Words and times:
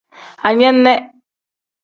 Anene. 0.47 0.93